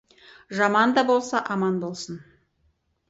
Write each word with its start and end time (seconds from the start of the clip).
Жаман 0.59 0.95
да 0.97 1.03
болса, 1.11 1.41
аман 1.57 1.77
болсын. 1.85 2.21